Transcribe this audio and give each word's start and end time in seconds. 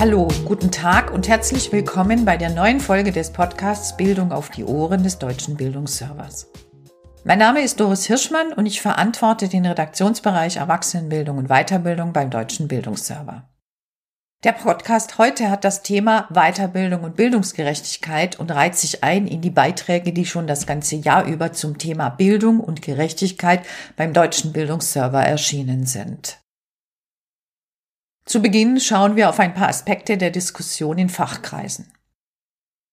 Hallo, 0.00 0.28
guten 0.46 0.70
Tag 0.70 1.12
und 1.12 1.28
herzlich 1.28 1.72
willkommen 1.72 2.24
bei 2.24 2.38
der 2.38 2.48
neuen 2.48 2.80
Folge 2.80 3.12
des 3.12 3.34
Podcasts 3.34 3.98
Bildung 3.98 4.32
auf 4.32 4.48
die 4.48 4.64
Ohren 4.64 5.02
des 5.02 5.18
Deutschen 5.18 5.58
Bildungsservers. 5.58 6.46
Mein 7.24 7.38
Name 7.38 7.60
ist 7.60 7.80
Doris 7.80 8.06
Hirschmann 8.06 8.54
und 8.54 8.64
ich 8.64 8.80
verantworte 8.80 9.48
den 9.48 9.66
Redaktionsbereich 9.66 10.56
Erwachsenenbildung 10.56 11.36
und 11.36 11.48
Weiterbildung 11.48 12.14
beim 12.14 12.30
Deutschen 12.30 12.66
Bildungsserver. 12.66 13.50
Der 14.42 14.52
Podcast 14.52 15.18
heute 15.18 15.50
hat 15.50 15.64
das 15.64 15.82
Thema 15.82 16.28
Weiterbildung 16.30 17.04
und 17.04 17.16
Bildungsgerechtigkeit 17.16 18.40
und 18.40 18.50
reiht 18.50 18.76
sich 18.76 19.04
ein 19.04 19.26
in 19.26 19.42
die 19.42 19.50
Beiträge, 19.50 20.14
die 20.14 20.24
schon 20.24 20.46
das 20.46 20.66
ganze 20.66 20.96
Jahr 20.96 21.26
über 21.26 21.52
zum 21.52 21.76
Thema 21.76 22.08
Bildung 22.08 22.60
und 22.60 22.80
Gerechtigkeit 22.80 23.66
beim 23.98 24.14
Deutschen 24.14 24.54
Bildungsserver 24.54 25.22
erschienen 25.22 25.84
sind. 25.84 26.40
Zu 28.30 28.40
Beginn 28.40 28.78
schauen 28.78 29.16
wir 29.16 29.28
auf 29.28 29.40
ein 29.40 29.54
paar 29.54 29.68
Aspekte 29.68 30.16
der 30.16 30.30
Diskussion 30.30 30.98
in 30.98 31.08
Fachkreisen. 31.08 31.90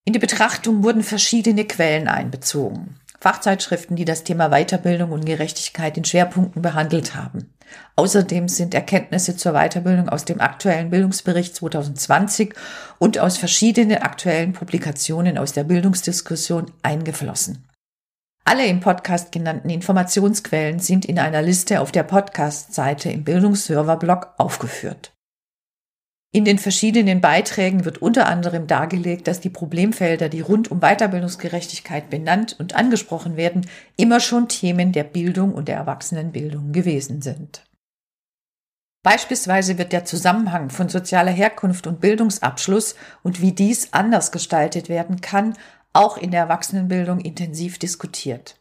In 0.03 0.13
die 0.13 0.17
Betrachtung 0.17 0.83
wurden 0.83 1.03
verschiedene 1.03 1.65
Quellen 1.65 2.07
einbezogen. 2.07 2.99
Fachzeitschriften, 3.19 3.95
die 3.95 4.03
das 4.03 4.23
Thema 4.23 4.49
Weiterbildung 4.49 5.11
und 5.11 5.27
Gerechtigkeit 5.27 5.95
in 5.95 6.05
Schwerpunkten 6.05 6.63
behandelt 6.63 7.13
haben. 7.13 7.53
Außerdem 7.95 8.47
sind 8.47 8.73
Erkenntnisse 8.73 9.37
zur 9.37 9.53
Weiterbildung 9.53 10.09
aus 10.09 10.25
dem 10.25 10.41
aktuellen 10.41 10.89
Bildungsbericht 10.89 11.55
2020 11.55 12.55
und 12.97 13.19
aus 13.19 13.37
verschiedenen 13.37 13.99
aktuellen 13.99 14.53
Publikationen 14.53 15.37
aus 15.37 15.53
der 15.53 15.65
Bildungsdiskussion 15.65 16.71
eingeflossen. 16.81 17.63
Alle 18.43 18.65
im 18.65 18.79
Podcast 18.79 19.31
genannten 19.31 19.69
Informationsquellen 19.69 20.79
sind 20.79 21.05
in 21.05 21.19
einer 21.19 21.43
Liste 21.43 21.79
auf 21.79 21.91
der 21.91 22.01
Podcast-Seite 22.01 23.11
im 23.11 23.23
Bildungsserver-Blog 23.23 24.33
aufgeführt. 24.39 25.11
In 26.33 26.43
den 26.43 26.59
verschiedenen 26.59 27.21
Beiträgen 27.21 27.85
wird 27.85 28.01
unter 28.01 28.27
anderem 28.27 28.67
dargelegt, 28.67 29.27
dass 29.27 29.39
die 29.39 29.49
Problemfelder, 29.49 30.27
die 30.27 30.41
rund 30.41 30.69
um 30.69 30.81
Weiterbildungsgerechtigkeit 30.81 32.09
benannt 32.09 32.55
und 32.59 32.75
angesprochen 32.75 33.37
werden, 33.37 33.65
immer 33.95 34.19
schon 34.19 34.49
Themen 34.49 34.91
der 34.91 35.05
Bildung 35.05 35.53
und 35.53 35.67
der 35.67 35.77
Erwachsenenbildung 35.77 36.73
gewesen 36.73 37.21
sind. 37.21 37.63
Beispielsweise 39.03 39.77
wird 39.77 39.93
der 39.93 40.03
Zusammenhang 40.03 40.69
von 40.69 40.89
sozialer 40.89 41.31
Herkunft 41.31 41.87
und 41.87 42.01
Bildungsabschluss 42.01 42.95
und 43.23 43.39
wie 43.39 43.53
dies 43.53 43.93
anders 43.93 44.33
gestaltet 44.33 44.89
werden 44.89 45.21
kann, 45.21 45.53
auch 45.93 46.17
in 46.17 46.31
der 46.31 46.41
Erwachsenenbildung 46.41 47.21
intensiv 47.21 47.79
diskutiert. 47.79 48.59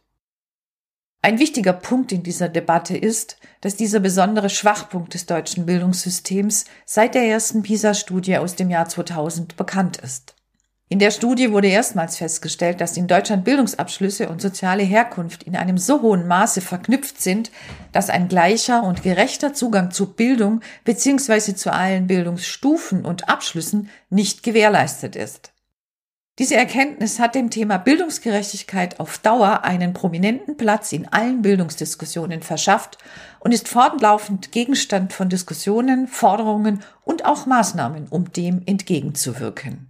Ein 1.27 1.39
wichtiger 1.39 1.73
Punkt 1.73 2.13
in 2.13 2.23
dieser 2.23 2.47
Debatte 2.47 2.95
ist, 2.95 3.35
dass 3.59 3.75
dieser 3.75 3.99
besondere 3.99 4.49
Schwachpunkt 4.49 5.13
des 5.13 5.25
deutschen 5.25 5.65
Bildungssystems 5.65 6.63
seit 6.85 7.15
der 7.15 7.23
ersten 7.23 7.63
PISA-Studie 7.63 8.37
aus 8.37 8.55
dem 8.55 8.69
Jahr 8.69 8.87
2000 8.87 9.57
bekannt 9.57 9.97
ist. 9.97 10.35
In 10.87 10.99
der 10.99 11.11
Studie 11.11 11.51
wurde 11.51 11.67
erstmals 11.67 12.15
festgestellt, 12.15 12.79
dass 12.79 12.95
in 12.95 13.07
Deutschland 13.07 13.43
Bildungsabschlüsse 13.43 14.29
und 14.29 14.41
soziale 14.41 14.83
Herkunft 14.83 15.43
in 15.43 15.57
einem 15.57 15.77
so 15.77 16.01
hohen 16.01 16.27
Maße 16.27 16.61
verknüpft 16.61 17.21
sind, 17.21 17.51
dass 17.91 18.09
ein 18.09 18.29
gleicher 18.29 18.83
und 18.83 19.03
gerechter 19.03 19.53
Zugang 19.53 19.91
zu 19.91 20.13
Bildung 20.13 20.61
bzw. 20.85 21.55
zu 21.55 21.73
allen 21.73 22.07
Bildungsstufen 22.07 23.03
und 23.03 23.27
Abschlüssen 23.27 23.89
nicht 24.09 24.43
gewährleistet 24.43 25.17
ist. 25.17 25.51
Diese 26.39 26.55
Erkenntnis 26.55 27.19
hat 27.19 27.33
dem 27.33 27.49
Thema 27.49 27.77
Bildungsgerechtigkeit 27.77 28.99
auf 28.99 29.17
Dauer 29.17 29.63
einen 29.63 29.93
prominenten 29.93 30.55
Platz 30.55 30.91
in 30.91 31.07
allen 31.07 31.41
Bildungsdiskussionen 31.41 32.43
verschafft 32.43 32.99
und 33.39 33.53
ist 33.53 33.67
fortlaufend 33.67 34.51
Gegenstand 34.51 35.13
von 35.13 35.29
Diskussionen, 35.29 36.07
Forderungen 36.07 36.83
und 37.03 37.25
auch 37.25 37.47
Maßnahmen, 37.47 38.07
um 38.09 38.31
dem 38.31 38.61
entgegenzuwirken. 38.67 39.89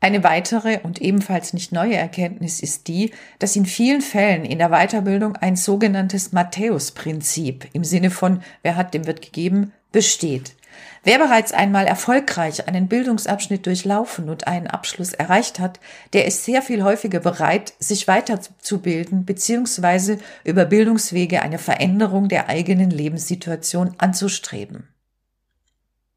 Eine 0.00 0.22
weitere 0.22 0.80
und 0.82 1.00
ebenfalls 1.00 1.54
nicht 1.54 1.72
neue 1.72 1.96
Erkenntnis 1.96 2.60
ist 2.60 2.86
die, 2.86 3.12
dass 3.38 3.56
in 3.56 3.64
vielen 3.64 4.02
Fällen 4.02 4.44
in 4.44 4.58
der 4.58 4.68
Weiterbildung 4.68 5.34
ein 5.36 5.56
sogenanntes 5.56 6.32
Matthäus-Prinzip 6.32 7.68
im 7.72 7.84
Sinne 7.84 8.10
von 8.10 8.42
wer 8.62 8.76
hat, 8.76 8.92
dem 8.92 9.06
wird 9.06 9.22
gegeben, 9.22 9.72
besteht. 9.92 10.57
Wer 11.04 11.18
bereits 11.18 11.52
einmal 11.52 11.86
erfolgreich 11.86 12.66
einen 12.68 12.88
Bildungsabschnitt 12.88 13.66
durchlaufen 13.66 14.28
und 14.28 14.46
einen 14.46 14.66
Abschluss 14.66 15.12
erreicht 15.12 15.58
hat, 15.60 15.80
der 16.12 16.26
ist 16.26 16.44
sehr 16.44 16.62
viel 16.62 16.82
häufiger 16.82 17.20
bereit, 17.20 17.74
sich 17.78 18.08
weiterzubilden 18.08 19.24
bzw. 19.24 20.18
über 20.44 20.64
Bildungswege 20.64 21.42
eine 21.42 21.58
Veränderung 21.58 22.28
der 22.28 22.48
eigenen 22.48 22.90
Lebenssituation 22.90 23.94
anzustreben. 23.98 24.88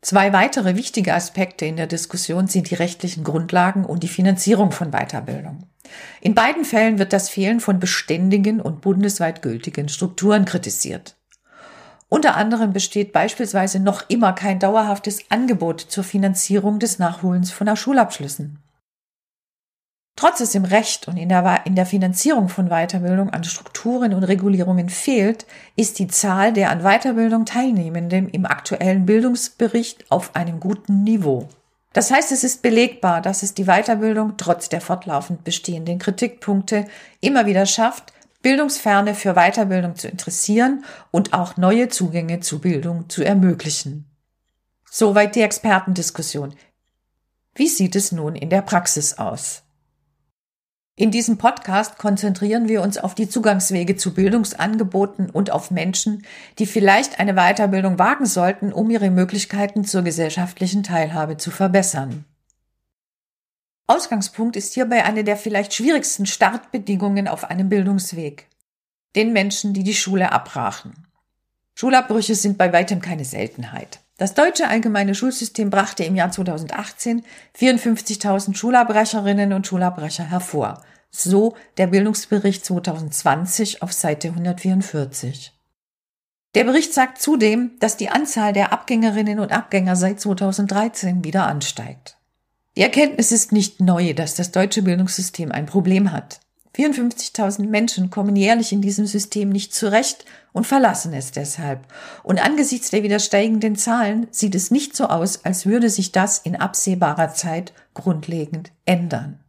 Zwei 0.02 0.34
weitere 0.34 0.76
wichtige 0.76 1.14
Aspekte 1.14 1.66
in 1.66 1.78
der 1.78 1.86
Diskussion 1.86 2.48
sind 2.48 2.72
die 2.72 2.76
rechtlichen 2.76 3.24
Grundlagen 3.24 3.86
und 3.86 4.02
die 4.02 4.08
Finanzierung 4.08 4.72
von 4.72 4.90
Weiterbildung. 4.90 5.68
In 6.22 6.34
beiden 6.34 6.66
Fällen 6.66 6.98
wird 6.98 7.14
das 7.14 7.30
Fehlen 7.30 7.60
von 7.60 7.80
beständigen 7.80 8.62
und 8.62 8.82
bundesweit 8.82 9.44
gültigen 9.44 9.90
Strukturen 9.90 10.46
kritisiert. 10.46 11.21
Unter 12.14 12.36
anderem 12.36 12.74
besteht 12.74 13.14
beispielsweise 13.14 13.80
noch 13.80 14.10
immer 14.10 14.34
kein 14.34 14.60
dauerhaftes 14.60 15.24
Angebot 15.30 15.80
zur 15.80 16.04
Finanzierung 16.04 16.78
des 16.78 17.00
Nachholens 17.00 17.52
von 17.52 17.74
Schulabschlüssen. 17.74 18.60
Trotz 20.18 20.42
es 20.42 20.54
im 20.54 20.66
Recht 20.66 21.08
und 21.08 21.16
in 21.16 21.30
der, 21.30 21.62
in 21.66 21.76
der 21.76 21.86
Finanzierung 21.86 22.50
von 22.50 22.68
Weiterbildung 22.68 23.30
an 23.30 23.46
Strukturen 23.46 24.14
und 24.14 24.26
Regulierungen 24.26 24.90
fehlt, 24.90 25.46
ist 25.78 26.00
die 26.00 26.10
Zahl 26.10 26.52
der 26.52 26.70
an 26.70 26.82
Weiterbildung 26.82 27.46
Teilnehmenden 27.46 28.28
im 28.28 28.46
aktuellen 28.46 29.06
Bildungsbericht 29.06 30.12
auf 30.12 30.36
einem 30.36 30.60
guten 30.60 31.04
Niveau. 31.06 31.48
Das 31.94 32.12
heißt, 32.12 32.34
es 32.34 32.44
ist 32.44 32.62
belegbar, 32.62 33.22
dass 33.22 33.42
es 33.42 33.54
die 33.54 33.66
Weiterbildung 33.66 34.36
trotz 34.36 34.68
der 34.68 34.82
fortlaufend 34.82 35.46
bestehenden 35.46 35.98
Kritikpunkte 35.98 36.88
immer 37.22 37.46
wieder 37.46 37.66
schafft, 37.66 38.12
Bildungsferne 38.42 39.16
für 39.16 39.34
Weiterbildung 39.34 39.96
zu 39.96 40.08
interessieren 40.08 40.84
und 41.12 41.34
auch 41.34 41.58
neue 41.58 41.90
Zugänge 41.90 42.40
zu 42.40 42.60
Bildung 42.60 43.10
zu 43.10 43.24
ermöglichen. 43.24 44.06
Soweit 44.90 45.36
die 45.36 45.42
Expertendiskussion. 45.42 46.56
Wie 47.56 47.68
sieht 47.68 47.96
es 47.96 48.12
nun 48.12 48.36
in 48.36 48.50
der 48.50 48.62
Praxis 48.62 49.18
aus? 49.18 49.64
In 50.96 51.10
diesem 51.10 51.38
Podcast 51.38 51.98
konzentrieren 51.98 52.68
wir 52.68 52.82
uns 52.82 52.98
auf 52.98 53.16
die 53.16 53.30
Zugangswege 53.30 53.96
zu 53.96 54.14
Bildungsangeboten 54.14 55.30
und 55.30 55.50
auf 55.50 55.72
Menschen, 55.72 56.26
die 56.60 56.66
vielleicht 56.66 57.20
eine 57.20 57.34
Weiterbildung 57.34 57.98
wagen 57.98 58.26
sollten, 58.26 58.74
um 58.74 58.90
ihre 58.90 59.10
Möglichkeiten 59.10 59.86
zur 59.86 60.04
gesellschaftlichen 60.04 60.84
Teilhabe 60.84 61.38
zu 61.38 61.50
verbessern. 61.50 62.26
Ausgangspunkt 63.92 64.56
ist 64.56 64.74
hierbei 64.74 65.04
eine 65.04 65.26
der 65.26 65.36
vielleicht 65.36 65.74
schwierigsten 65.74 66.26
Startbedingungen 66.26 67.28
auf 67.28 67.44
einem 67.44 67.68
Bildungsweg. 67.68 68.48
Den 69.18 69.34
Menschen, 69.34 69.74
die 69.74 69.84
die 69.84 69.94
Schule 69.94 70.32
abbrachen. 70.32 71.08
Schulabbrüche 71.76 72.36
sind 72.36 72.58
bei 72.58 72.72
weitem 72.72 73.02
keine 73.02 73.26
Seltenheit. 73.26 74.00
Das 74.18 74.34
deutsche 74.34 74.70
allgemeine 74.70 75.14
Schulsystem 75.14 75.70
brachte 75.70 76.06
im 76.06 76.16
Jahr 76.16 76.32
2018 76.32 77.26
54.000 77.60 78.56
Schulabbrecherinnen 78.56 79.52
und 79.52 79.68
Schulabbrecher 79.68 80.24
hervor. 80.24 80.82
So 81.10 81.58
der 81.76 81.88
Bildungsbericht 81.88 82.64
2020 82.64 83.82
auf 83.82 83.92
Seite 83.92 84.30
144. 84.30 85.52
Der 86.56 86.64
Bericht 86.64 86.94
sagt 86.94 87.22
zudem, 87.22 87.72
dass 87.80 87.98
die 87.98 88.10
Anzahl 88.10 88.54
der 88.54 88.72
Abgängerinnen 88.72 89.40
und 89.40 89.52
Abgänger 89.52 89.98
seit 89.98 90.22
2013 90.22 91.26
wieder 91.26 91.46
ansteigt. 91.46 92.21
Die 92.78 92.82
Erkenntnis 92.82 93.32
ist 93.32 93.52
nicht 93.52 93.82
neu, 93.82 94.14
dass 94.14 94.36
das 94.36 94.52
deutsche 94.52 94.82
Bildungssystem 94.82 95.52
ein 95.52 95.66
Problem 95.66 96.12
hat. 96.12 96.40
54.000 96.76 97.68
Menschen 97.68 98.10
kommen 98.10 98.38
jährlich 98.38 98.72
in 98.72 98.82
diesem 98.82 99.06
System 99.06 99.50
nicht 99.50 99.74
zurecht 99.74 100.24
und 100.54 100.66
verlassen 100.66 101.14
es 101.14 101.32
deshalb. 101.32 101.86
Und 102.24 102.44
angesichts 102.44 102.92
der 102.92 103.04
wieder 103.04 103.20
steigenden 103.20 103.76
Zahlen 103.76 104.28
sieht 104.32 104.56
es 104.56 104.72
nicht 104.72 104.96
so 104.96 105.08
aus, 105.08 105.44
als 105.44 105.66
würde 105.66 105.90
sich 105.90 106.14
das 106.14 106.38
in 106.38 106.56
absehbarer 106.56 107.34
Zeit 107.34 107.74
grundlegend 107.94 108.72
ändern. 108.86 109.40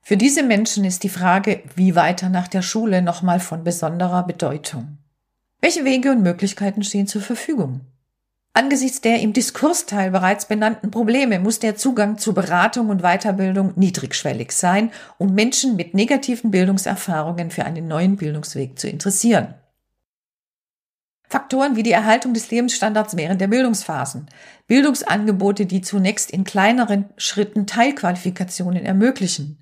Für 0.00 0.16
diese 0.16 0.44
Menschen 0.44 0.84
ist 0.84 1.02
die 1.02 1.08
Frage, 1.08 1.64
wie 1.74 1.96
weiter 1.96 2.28
nach 2.28 2.48
der 2.48 2.62
Schule 2.62 3.02
nochmal 3.02 3.40
von 3.40 3.64
besonderer 3.64 4.22
Bedeutung. 4.22 4.98
Welche 5.60 5.84
Wege 5.84 6.12
und 6.12 6.22
Möglichkeiten 6.22 6.84
stehen 6.84 7.08
zur 7.08 7.22
Verfügung? 7.22 7.80
Angesichts 8.52 9.00
der 9.00 9.20
im 9.20 9.32
Diskursteil 9.32 10.10
bereits 10.10 10.46
benannten 10.46 10.90
Probleme 10.90 11.38
muss 11.38 11.60
der 11.60 11.76
Zugang 11.76 12.18
zu 12.18 12.34
Beratung 12.34 12.88
und 12.88 13.02
Weiterbildung 13.02 13.72
niedrigschwellig 13.76 14.52
sein, 14.52 14.90
um 15.16 15.34
Menschen 15.34 15.76
mit 15.76 15.94
negativen 15.94 16.50
Bildungserfahrungen 16.50 17.50
für 17.50 17.64
einen 17.64 17.86
neuen 17.86 18.16
Bildungsweg 18.16 18.78
zu 18.78 18.88
interessieren. 18.88 19.54
Faktoren 21.28 21.76
wie 21.76 21.82
die 21.82 21.92
Erhaltung 21.92 22.32
des 22.32 22.50
Lebensstandards 22.50 23.16
während 23.16 23.40
der 23.40 23.48
Bildungsphasen, 23.48 24.26
Bildungsangebote, 24.66 25.66
die 25.66 25.82
zunächst 25.82 26.30
in 26.30 26.44
kleineren 26.44 27.10
Schritten 27.18 27.66
Teilqualifikationen 27.66 28.86
ermöglichen, 28.86 29.58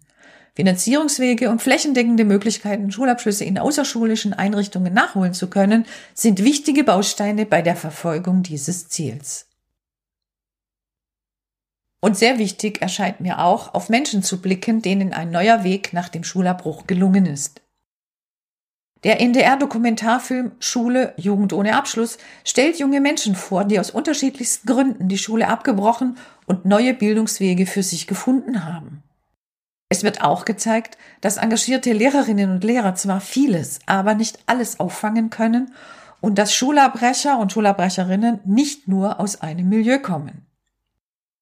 Finanzierungswege 0.56 1.50
und 1.50 1.60
flächendeckende 1.60 2.24
Möglichkeiten, 2.24 2.90
Schulabschlüsse 2.90 3.44
in 3.44 3.58
außerschulischen 3.58 4.32
Einrichtungen 4.32 4.94
nachholen 4.94 5.34
zu 5.34 5.48
können, 5.50 5.84
sind 6.14 6.42
wichtige 6.42 6.82
Bausteine 6.82 7.44
bei 7.44 7.60
der 7.60 7.76
Verfolgung 7.76 8.42
dieses 8.42 8.88
Ziels. 8.88 9.46
Und 12.00 12.16
sehr 12.16 12.38
wichtig 12.38 12.80
erscheint 12.80 13.20
mir 13.20 13.40
auch, 13.40 13.74
auf 13.74 13.90
Menschen 13.90 14.22
zu 14.22 14.40
blicken, 14.40 14.80
denen 14.80 15.12
ein 15.12 15.30
neuer 15.30 15.62
Weg 15.62 15.92
nach 15.92 16.08
dem 16.08 16.24
Schulabbruch 16.24 16.86
gelungen 16.86 17.26
ist. 17.26 17.60
Der 19.04 19.20
NDR-Dokumentarfilm 19.20 20.52
Schule, 20.58 21.12
Jugend 21.18 21.52
ohne 21.52 21.76
Abschluss 21.76 22.16
stellt 22.44 22.78
junge 22.78 23.02
Menschen 23.02 23.34
vor, 23.34 23.64
die 23.64 23.78
aus 23.78 23.90
unterschiedlichsten 23.90 24.66
Gründen 24.66 25.08
die 25.08 25.18
Schule 25.18 25.48
abgebrochen 25.48 26.16
und 26.46 26.64
neue 26.64 26.94
Bildungswege 26.94 27.66
für 27.66 27.82
sich 27.82 28.06
gefunden 28.06 28.64
haben. 28.64 29.02
Es 29.88 30.02
wird 30.02 30.22
auch 30.22 30.44
gezeigt, 30.44 30.98
dass 31.20 31.36
engagierte 31.36 31.92
Lehrerinnen 31.92 32.50
und 32.50 32.64
Lehrer 32.64 32.94
zwar 32.96 33.20
vieles, 33.20 33.78
aber 33.86 34.14
nicht 34.14 34.40
alles 34.46 34.80
auffangen 34.80 35.30
können 35.30 35.72
und 36.20 36.38
dass 36.38 36.52
Schulabbrecher 36.52 37.38
und 37.38 37.52
Schulabbrecherinnen 37.52 38.40
nicht 38.44 38.88
nur 38.88 39.20
aus 39.20 39.42
einem 39.42 39.68
Milieu 39.68 39.98
kommen. 39.98 40.46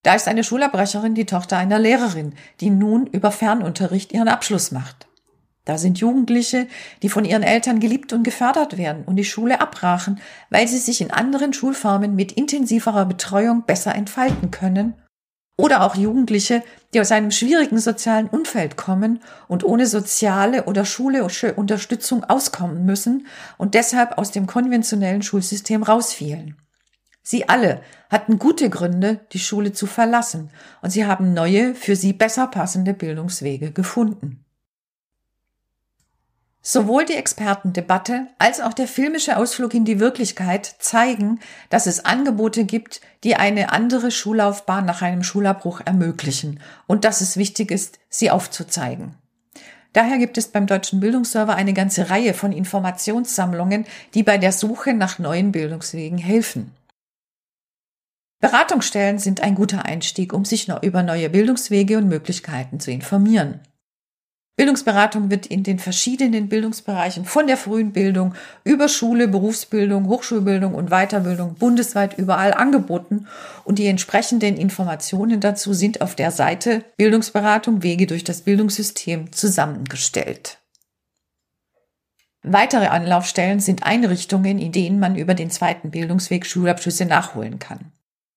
Da 0.03 0.15
ist 0.15 0.29
eine 0.29 0.45
Schulabbrecherin 0.45 1.15
die 1.15 1.25
Tochter 1.25 1.57
einer 1.57 1.79
Lehrerin, 1.79 2.35
die 2.61 2.69
nun 2.69 3.07
über 3.07 3.31
Fernunterricht 3.31 4.13
ihren 4.13 4.29
Abschluss 4.29 4.71
macht. 4.71 5.07
Da 5.65 5.79
sind 5.79 5.99
Jugendliche, 5.99 6.67
die 7.03 7.09
von 7.09 7.25
ihren 7.25 7.43
Eltern 7.43 7.81
geliebt 7.81 8.13
und 8.13 8.23
gefördert 8.23 8.77
werden 8.77 9.05
und 9.07 9.17
die 9.17 9.25
Schule 9.25 9.63
abbrachen, 9.63 10.21
weil 10.51 10.69
sie 10.69 10.77
sich 10.77 11.01
in 11.01 11.11
anderen 11.11 11.55
Schulformen 11.55 12.15
mit 12.15 12.33
intensiverer 12.33 13.07
Betreuung 13.07 13.63
besser 13.63 13.95
entfalten 13.95 14.51
können. 14.51 14.95
Oder 15.57 15.83
auch 15.83 15.95
Jugendliche, 15.95 16.65
die 16.93 17.01
aus 17.01 17.13
einem 17.13 17.31
schwierigen 17.31 17.79
sozialen 17.79 18.29
Umfeld 18.29 18.77
kommen 18.77 19.21
und 19.47 19.63
ohne 19.63 19.87
soziale 19.87 20.65
oder 20.65 20.85
schulische 20.85 21.55
Unterstützung 21.55 22.25
auskommen 22.25 22.85
müssen 22.85 23.27
und 23.57 23.75
deshalb 23.75 24.19
aus 24.19 24.33
dem 24.33 24.47
konventionellen 24.47 25.23
Schulsystem 25.23 25.85
rausfielen. 25.85 26.57
Sie 27.23 27.49
alle 27.49 27.81
hatten 28.11 28.39
gute 28.39 28.69
Gründe, 28.69 29.21
die 29.33 29.39
Schule 29.39 29.73
zu 29.73 29.87
verlassen, 29.87 30.51
und 30.83 30.91
sie 30.91 31.07
haben 31.07 31.33
neue, 31.33 31.75
für 31.75 31.97
sie 31.97 32.13
besser 32.13 32.49
passende 32.49 32.93
Bildungswege 32.93 33.73
gefunden. 33.73 34.44
Sowohl 36.67 37.05
die 37.05 37.17
Expertendebatte 37.17 38.27
als 38.39 38.63
auch 38.63 38.73
der 38.73 38.89
filmische 38.89 39.37
Ausflug 39.37 39.75
in 39.75 39.85
die 39.85 40.01
Wirklichkeit 40.01 40.65
zeigen, 40.79 41.41
dass 41.69 41.87
es 41.87 42.07
Angebote 42.07 42.65
gibt, 42.65 43.03
die 43.23 43.37
eine 43.37 43.71
andere 43.71 44.11
Schullaufbahn 44.11 44.87
nach 44.87 45.03
einem 45.03 45.23
Schulabbruch 45.23 45.83
ermöglichen 45.85 46.61
und 46.87 47.05
dass 47.05 47.21
es 47.21 47.37
wichtig 47.37 47.71
ist, 47.71 47.99
sie 48.09 48.31
aufzuzeigen. 48.31 49.15
Daher 49.93 50.17
gibt 50.17 50.39
es 50.39 50.49
beim 50.49 50.67
Deutschen 50.67 51.01
Bildungsserver 51.01 51.55
eine 51.55 51.75
ganze 51.75 52.09
Reihe 52.09 52.33
von 52.33 52.51
Informationssammlungen, 52.51 53.85
die 54.15 54.23
bei 54.23 54.39
der 54.39 54.51
Suche 54.51 54.95
nach 54.95 55.19
neuen 55.19 55.53
Bildungswegen 55.53 56.17
helfen. 56.17 56.73
Beratungsstellen 58.41 59.19
sind 59.19 59.43
ein 59.43 59.55
guter 59.55 59.85
Einstieg, 59.85 60.33
um 60.33 60.47
sich 60.47 60.69
über 60.81 61.03
neue 61.03 61.29
Bildungswege 61.29 61.99
und 61.99 62.09
Möglichkeiten 62.09 62.81
zu 62.81 62.91
informieren. 62.91 63.61
Bildungsberatung 64.57 65.31
wird 65.31 65.47
in 65.47 65.65
den 65.65 65.81
verschiedenen 65.81 66.49
Bildungsbereichen 66.49 67.25
von 67.25 67.49
der 67.49 67.57
frühen 67.57 67.93
Bildung 67.93 68.35
über 68.63 68.89
Schule, 68.89 69.27
Berufsbildung, 69.27 70.07
Hochschulbildung 70.07 70.75
und 70.75 70.91
Weiterbildung 70.91 71.55
bundesweit 71.55 72.17
überall 72.19 72.55
angeboten 72.55 73.27
und 73.65 73.81
die 73.81 73.89
entsprechenden 73.89 74.57
Informationen 74.57 75.41
dazu 75.41 75.75
sind 75.75 76.01
auf 76.03 76.15
der 76.15 76.31
Seite 76.31 76.85
Bildungsberatung 76.97 77.83
Wege 77.83 78.07
durch 78.07 78.23
das 78.23 78.43
Bildungssystem 78.43 79.33
zusammengestellt. 79.33 80.59
Weitere 82.45 82.87
Anlaufstellen 82.87 83.59
sind 83.59 83.85
Einrichtungen, 83.85 84.59
in 84.59 84.71
denen 84.71 85.01
man 85.01 85.17
über 85.17 85.35
den 85.35 85.51
zweiten 85.51 85.91
Bildungsweg 85.91 86.47
Schulabschlüsse 86.47 87.07
nachholen 87.07 87.59
kann. 87.59 87.91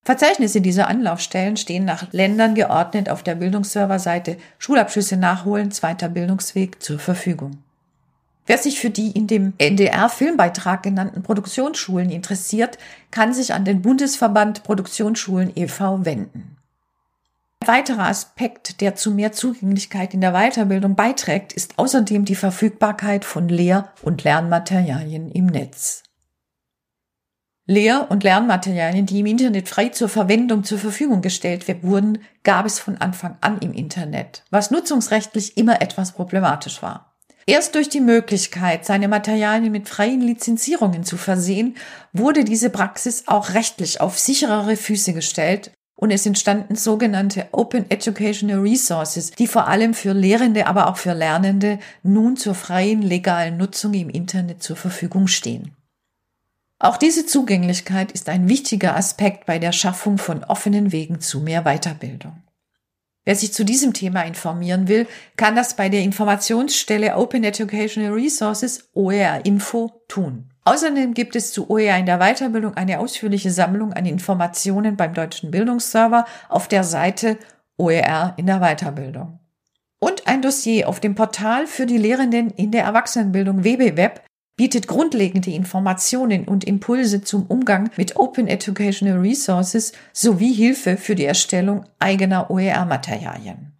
Verzeichnisse 0.07 0.61
dieser 0.61 0.87
Anlaufstellen 0.87 1.57
stehen 1.57 1.83
nach 1.83 2.13
Ländern 2.13 2.55
geordnet 2.55 3.09
auf 3.09 3.23
der 3.23 3.35
Bildungsserverseite 3.35 4.37
Schulabschlüsse 4.57 5.17
nachholen, 5.17 5.69
zweiter 5.71 6.07
Bildungsweg 6.07 6.81
zur 6.81 6.97
Verfügung. 6.97 7.57
Wer 8.45 8.57
sich 8.57 8.79
für 8.79 8.89
die 8.89 9.11
in 9.11 9.27
dem 9.27 9.51
NDR-Filmbeitrag 9.57 10.81
genannten 10.81 11.23
Produktionsschulen 11.23 12.09
interessiert, 12.09 12.77
kann 13.11 13.33
sich 13.33 13.53
an 13.53 13.65
den 13.65 13.81
Bundesverband 13.81 14.63
Produktionsschulen 14.63 15.51
e.V. 15.57 16.05
wenden. 16.05 16.55
Ein 17.59 17.67
weiterer 17.67 18.07
Aspekt, 18.07 18.79
der 18.79 18.95
zu 18.95 19.11
mehr 19.11 19.33
Zugänglichkeit 19.33 20.13
in 20.13 20.21
der 20.21 20.31
Weiterbildung 20.31 20.95
beiträgt, 20.95 21.51
ist 21.51 21.77
außerdem 21.77 22.23
die 22.23 22.35
Verfügbarkeit 22.35 23.25
von 23.25 23.49
Lehr- 23.49 23.91
und 24.03 24.23
Lernmaterialien 24.23 25.29
im 25.29 25.47
Netz. 25.47 26.03
Lehr- 27.69 28.09
und 28.09 28.23
Lernmaterialien, 28.23 29.05
die 29.05 29.19
im 29.19 29.25
Internet 29.25 29.67
frei 29.67 29.89
zur 29.89 30.07
Verwendung 30.07 30.63
zur 30.63 30.77
Verfügung 30.77 31.21
gestellt 31.21 31.65
wurden, 31.83 32.19
gab 32.43 32.65
es 32.65 32.79
von 32.79 32.95
Anfang 32.97 33.37
an 33.41 33.59
im 33.59 33.73
Internet, 33.73 34.43
was 34.49 34.71
nutzungsrechtlich 34.71 35.57
immer 35.57 35.81
etwas 35.81 36.13
problematisch 36.13 36.81
war. 36.81 37.13
Erst 37.45 37.75
durch 37.75 37.89
die 37.89 37.99
Möglichkeit, 37.99 38.85
seine 38.85 39.09
Materialien 39.09 39.71
mit 39.71 39.89
freien 39.89 40.21
Lizenzierungen 40.21 41.03
zu 41.03 41.17
versehen, 41.17 41.75
wurde 42.13 42.45
diese 42.45 42.69
Praxis 42.69 43.23
auch 43.27 43.53
rechtlich 43.53 43.99
auf 43.99 44.17
sicherere 44.17 44.77
Füße 44.77 45.11
gestellt 45.11 45.71
und 45.95 46.11
es 46.11 46.25
entstanden 46.25 46.75
sogenannte 46.75 47.47
Open 47.51 47.89
Educational 47.89 48.59
Resources, 48.59 49.31
die 49.31 49.47
vor 49.47 49.67
allem 49.67 49.93
für 49.93 50.13
Lehrende, 50.13 50.67
aber 50.67 50.87
auch 50.87 50.97
für 50.97 51.13
Lernende 51.13 51.79
nun 52.01 52.37
zur 52.37 52.55
freien 52.55 53.01
legalen 53.01 53.57
Nutzung 53.57 53.93
im 53.93 54.09
Internet 54.09 54.63
zur 54.63 54.77
Verfügung 54.77 55.27
stehen. 55.27 55.76
Auch 56.79 56.97
diese 56.97 57.25
Zugänglichkeit 57.25 58.11
ist 58.11 58.29
ein 58.29 58.49
wichtiger 58.49 58.95
Aspekt 58.95 59.47
bei 59.47 59.57
der 59.57 59.71
Schaffung 59.71 60.17
von 60.19 60.43
offenen 60.43 60.91
Wegen 60.91 61.19
zu 61.19 61.39
mehr 61.39 61.63
Weiterbildung. 61.63 62.43
Wer 63.25 63.35
sich 63.35 63.51
zu 63.51 63.65
diesem 63.65 63.93
Thema 63.93 64.21
informieren 64.21 64.87
will, 64.87 65.07
kann 65.35 65.55
das 65.55 65.75
bei 65.75 65.89
der 65.89 66.01
Informationsstelle 66.01 67.17
Open 67.17 67.43
Educational 67.43 68.13
Resources 68.13 68.89
OER 68.93 69.43
Info 69.43 70.01
tun. 70.07 70.49
Außerdem 70.63 71.13
gibt 71.13 71.35
es 71.35 71.51
zu 71.51 71.69
OER 71.69 71.97
in 71.97 72.05
der 72.05 72.19
Weiterbildung 72.19 72.75
eine 72.75 72.99
ausführliche 72.99 73.51
Sammlung 73.51 73.91
an 73.93 74.05
Informationen 74.05 74.95
beim 74.95 75.13
Deutschen 75.13 75.49
Bildungsserver 75.49 76.25
auf 76.47 76.67
der 76.67 76.83
Seite 76.83 77.37
OER 77.77 78.33
in 78.37 78.45
der 78.45 78.59
Weiterbildung. 78.59 79.39
Und 79.99 80.27
ein 80.27 80.41
Dossier 80.41 80.87
auf 80.87 80.99
dem 80.99 81.15
Portal 81.15 81.67
für 81.67 81.85
die 81.85 81.97
Lehrenden 81.97 82.51
in 82.51 82.71
der 82.71 82.83
Erwachsenenbildung 82.83 83.63
WBWeb 83.63 84.21
bietet 84.57 84.87
grundlegende 84.87 85.51
Informationen 85.51 86.45
und 86.45 86.65
Impulse 86.65 87.21
zum 87.21 87.45
Umgang 87.45 87.89
mit 87.95 88.17
Open 88.17 88.47
Educational 88.47 89.19
Resources 89.19 89.93
sowie 90.11 90.51
Hilfe 90.51 90.97
für 90.97 91.15
die 91.15 91.25
Erstellung 91.25 91.85
eigener 91.99 92.51
OER-Materialien. 92.51 93.71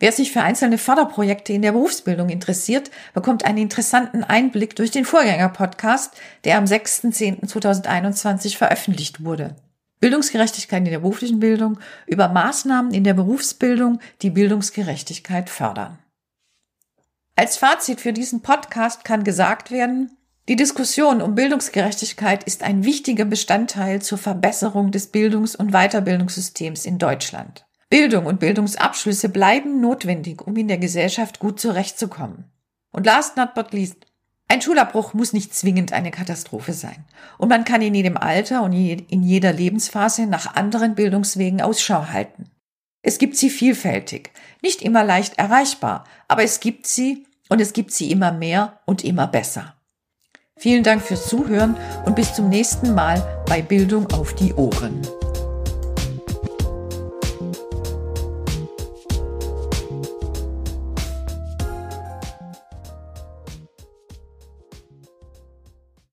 Wer 0.00 0.12
sich 0.12 0.32
für 0.32 0.40
einzelne 0.40 0.78
Förderprojekte 0.78 1.52
in 1.52 1.60
der 1.60 1.72
Berufsbildung 1.72 2.30
interessiert, 2.30 2.90
bekommt 3.12 3.44
einen 3.44 3.58
interessanten 3.58 4.24
Einblick 4.24 4.74
durch 4.74 4.90
den 4.90 5.04
Vorgänger-Podcast, 5.04 6.16
der 6.44 6.56
am 6.56 6.64
6.10.2021 6.64 8.56
veröffentlicht 8.56 9.22
wurde. 9.22 9.54
Bildungsgerechtigkeit 10.00 10.78
in 10.78 10.90
der 10.90 11.00
beruflichen 11.00 11.40
Bildung 11.40 11.78
über 12.06 12.28
Maßnahmen 12.28 12.94
in 12.94 13.04
der 13.04 13.12
Berufsbildung, 13.12 14.00
die 14.22 14.30
Bildungsgerechtigkeit 14.30 15.50
fördern. 15.50 15.98
Als 17.40 17.56
Fazit 17.56 18.02
für 18.02 18.12
diesen 18.12 18.42
Podcast 18.42 19.02
kann 19.02 19.24
gesagt 19.24 19.70
werden, 19.70 20.14
die 20.46 20.56
Diskussion 20.56 21.22
um 21.22 21.34
Bildungsgerechtigkeit 21.34 22.44
ist 22.44 22.62
ein 22.62 22.84
wichtiger 22.84 23.24
Bestandteil 23.24 24.02
zur 24.02 24.18
Verbesserung 24.18 24.90
des 24.90 25.06
Bildungs- 25.06 25.56
und 25.56 25.72
Weiterbildungssystems 25.72 26.84
in 26.84 26.98
Deutschland. 26.98 27.64
Bildung 27.88 28.26
und 28.26 28.40
Bildungsabschlüsse 28.40 29.30
bleiben 29.30 29.80
notwendig, 29.80 30.46
um 30.46 30.54
in 30.54 30.68
der 30.68 30.76
Gesellschaft 30.76 31.38
gut 31.38 31.58
zurechtzukommen. 31.58 32.44
Und 32.92 33.06
last 33.06 33.38
not 33.38 33.54
but 33.54 33.72
least, 33.72 34.04
ein 34.48 34.60
Schulabbruch 34.60 35.14
muss 35.14 35.32
nicht 35.32 35.54
zwingend 35.54 35.94
eine 35.94 36.10
Katastrophe 36.10 36.74
sein. 36.74 37.06
Und 37.38 37.48
man 37.48 37.64
kann 37.64 37.80
in 37.80 37.94
jedem 37.94 38.18
Alter 38.18 38.62
und 38.64 38.74
in 38.74 39.22
jeder 39.22 39.54
Lebensphase 39.54 40.26
nach 40.26 40.56
anderen 40.56 40.94
Bildungswegen 40.94 41.62
Ausschau 41.62 42.08
halten. 42.08 42.50
Es 43.00 43.16
gibt 43.16 43.38
sie 43.38 43.48
vielfältig, 43.48 44.30
nicht 44.60 44.82
immer 44.82 45.04
leicht 45.04 45.38
erreichbar, 45.38 46.04
aber 46.28 46.42
es 46.42 46.60
gibt 46.60 46.86
sie 46.86 47.24
und 47.50 47.60
es 47.60 47.74
gibt 47.74 47.92
sie 47.92 48.10
immer 48.10 48.32
mehr 48.32 48.80
und 48.86 49.04
immer 49.04 49.26
besser. 49.26 49.74
Vielen 50.56 50.82
Dank 50.82 51.02
fürs 51.02 51.28
Zuhören 51.28 51.76
und 52.06 52.16
bis 52.16 52.34
zum 52.34 52.48
nächsten 52.48 52.94
Mal 52.94 53.22
bei 53.46 53.60
Bildung 53.60 54.06
auf 54.12 54.34
die 54.34 54.54
Ohren. 54.54 55.02